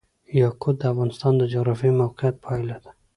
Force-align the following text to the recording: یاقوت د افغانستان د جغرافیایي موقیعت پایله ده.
یاقوت 0.41 0.75
د 0.79 0.83
افغانستان 0.93 1.33
د 1.37 1.43
جغرافیایي 1.53 1.97
موقیعت 2.01 2.35
پایله 2.45 2.77
ده. 2.83 2.91